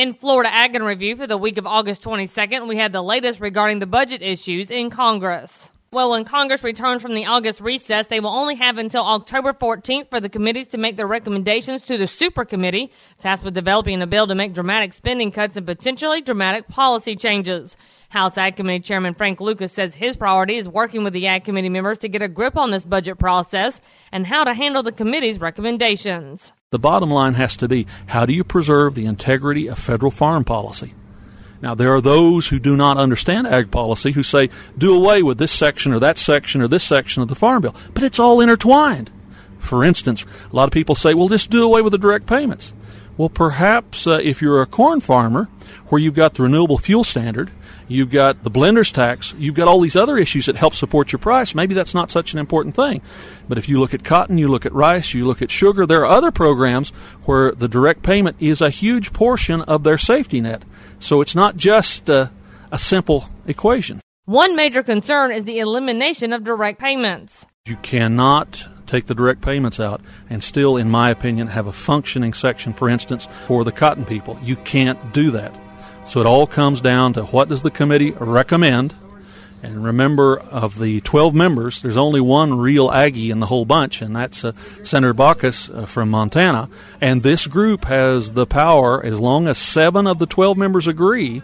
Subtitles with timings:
[0.00, 3.38] In Florida Ag and Review for the week of August 22nd, we had the latest
[3.38, 5.70] regarding the budget issues in Congress.
[5.92, 10.08] Well, when Congress returns from the August recess, they will only have until October 14th
[10.08, 12.90] for the committees to make their recommendations to the super committee
[13.20, 17.76] tasked with developing a bill to make dramatic spending cuts and potentially dramatic policy changes.
[18.10, 21.68] House Ag Committee Chairman Frank Lucas says his priority is working with the Ag Committee
[21.68, 23.80] members to get a grip on this budget process
[24.10, 26.52] and how to handle the committee's recommendations.
[26.70, 30.44] The bottom line has to be how do you preserve the integrity of federal farm
[30.44, 30.92] policy?
[31.62, 35.38] Now, there are those who do not understand ag policy who say, do away with
[35.38, 37.76] this section or that section or this section of the Farm Bill.
[37.94, 39.12] But it's all intertwined.
[39.60, 42.72] For instance, a lot of people say, well, just do away with the direct payments.
[43.20, 45.50] Well, perhaps uh, if you're a corn farmer
[45.90, 47.50] where you've got the renewable fuel standard,
[47.86, 51.18] you've got the blender's tax, you've got all these other issues that help support your
[51.18, 53.02] price, maybe that's not such an important thing.
[53.46, 56.00] But if you look at cotton, you look at rice, you look at sugar, there
[56.00, 56.94] are other programs
[57.26, 60.62] where the direct payment is a huge portion of their safety net.
[60.98, 62.32] So it's not just a,
[62.72, 64.00] a simple equation.
[64.24, 67.44] One major concern is the elimination of direct payments.
[67.66, 72.32] You cannot take the direct payments out and still, in my opinion, have a functioning
[72.32, 74.38] section, for instance, for the cotton people.
[74.42, 75.54] You can't do that.
[76.04, 78.94] So it all comes down to what does the committee recommend?
[79.62, 84.00] And remember, of the 12 members, there's only one real Aggie in the whole bunch,
[84.00, 84.52] and that's uh,
[84.82, 86.70] Senator Baucus uh, from Montana.
[87.00, 91.42] And this group has the power, as long as seven of the 12 members agree,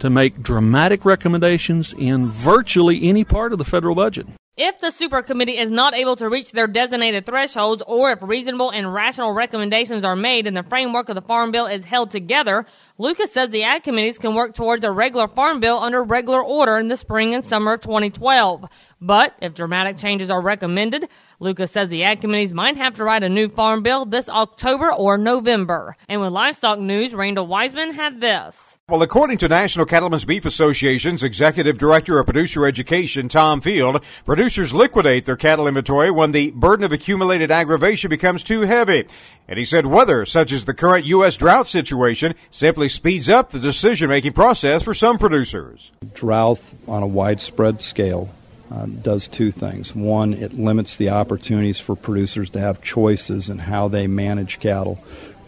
[0.00, 4.26] to make dramatic recommendations in virtually any part of the federal budget.
[4.58, 8.70] If the super committee is not able to reach their designated thresholds or if reasonable
[8.70, 12.64] and rational recommendations are made and the framework of the farm bill is held together,
[12.98, 16.78] Lucas says the ag committees can work towards a regular farm bill under regular order
[16.78, 18.64] in the spring and summer of 2012.
[19.02, 23.22] But if dramatic changes are recommended, Lucas says the ag committees might have to write
[23.22, 25.94] a new farm bill this October or November.
[26.08, 28.76] And with livestock news, Randall Weiseman had this.
[28.88, 34.72] Well, according to National Cattlemen's Beef Association's Executive Director of Producer Education, Tom Field, producers
[34.72, 39.04] liquidate their cattle inventory when the burden of accumulated aggravation becomes too heavy.
[39.48, 41.36] And he said weather, such as the current U.S.
[41.36, 45.90] drought situation, simply speeds up the decision making process for some producers.
[46.14, 48.30] Drought on a widespread scale
[48.70, 49.94] uh, does two things.
[49.94, 55.02] One, it limits the opportunities for producers to have choices in how they manage cattle.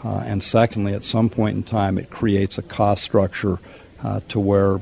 [0.05, 3.59] Uh, and secondly, at some point in time, it creates a cost structure
[4.03, 4.81] uh, to where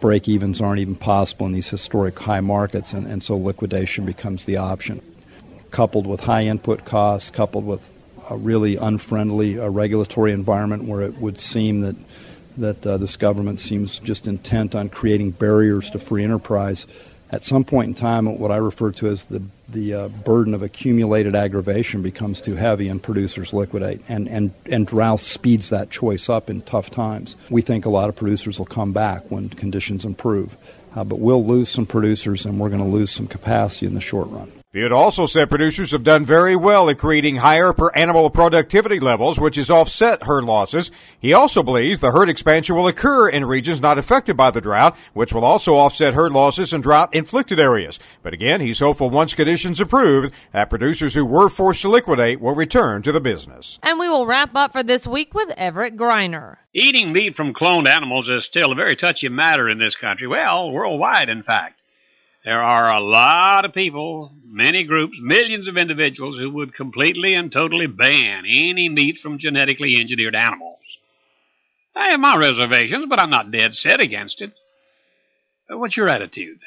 [0.00, 4.44] break evens aren't even possible in these historic high markets, and, and so liquidation becomes
[4.46, 5.02] the option.
[5.70, 7.90] Coupled with high input costs, coupled with
[8.30, 11.96] a really unfriendly uh, regulatory environment where it would seem that
[12.56, 16.86] that uh, this government seems just intent on creating barriers to free enterprise.
[17.30, 20.62] At some point in time, what I refer to as the the uh, burden of
[20.62, 24.00] accumulated aggravation becomes too heavy and producers liquidate.
[24.08, 27.36] And, and, and drought speeds that choice up in tough times.
[27.50, 30.56] We think a lot of producers will come back when conditions improve.
[30.96, 34.00] Uh, but we'll lose some producers and we're going to lose some capacity in the
[34.00, 34.50] short run.
[34.70, 39.40] Field also said producers have done very well at creating higher per animal productivity levels,
[39.40, 40.90] which has offset herd losses.
[41.18, 44.94] He also believes the herd expansion will occur in regions not affected by the drought,
[45.14, 47.98] which will also offset herd losses in drought inflicted areas.
[48.22, 52.54] But again, he's hopeful once conditions improve that producers who were forced to liquidate will
[52.54, 53.78] return to the business.
[53.82, 56.58] And we will wrap up for this week with Everett Griner.
[56.74, 60.26] Eating meat from cloned animals is still a very touchy matter in this country.
[60.26, 61.77] Well, worldwide, in fact.
[62.48, 67.52] There are a lot of people, many groups, millions of individuals who would completely and
[67.52, 70.78] totally ban any meat from genetically engineered animals.
[71.94, 74.54] I have my reservations, but I'm not dead set against it.
[75.68, 76.60] What's your attitude?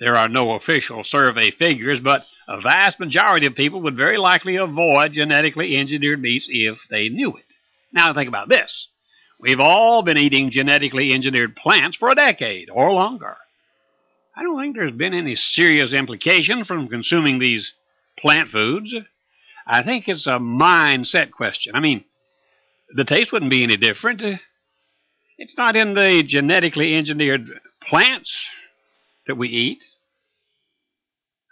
[0.00, 4.56] There are no official survey figures, but a vast majority of people would very likely
[4.56, 7.44] avoid genetically engineered meats if they knew it.
[7.92, 8.86] Now think about this.
[9.38, 13.36] We've all been eating genetically engineered plants for a decade or longer.
[14.36, 17.72] I don't think there's been any serious implication from consuming these
[18.18, 18.92] plant foods.
[19.66, 21.74] I think it's a mindset question.
[21.74, 22.04] I mean,
[22.94, 24.22] the taste wouldn't be any different.
[25.38, 27.48] It's not in the genetically engineered
[27.88, 28.30] plants
[29.26, 29.78] that we eat.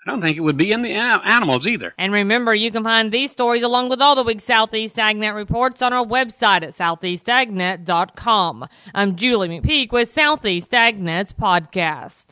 [0.07, 1.95] I don't think it would be in the animals either.
[1.97, 5.81] And remember, you can find these stories along with all the week's Southeast AgNet reports
[5.81, 8.69] on our website at southeastagnet.com.
[8.95, 12.25] I'm Julie McPeak with Southeast AgNet's podcast.